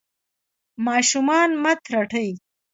ماشومان 0.85 1.49
مه 1.63 1.73
ترټئ. 1.85 2.29